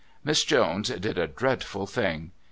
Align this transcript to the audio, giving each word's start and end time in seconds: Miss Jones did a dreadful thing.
Miss 0.23 0.43
Jones 0.43 0.89
did 0.89 1.19
a 1.19 1.27
dreadful 1.27 1.85
thing. 1.85 2.31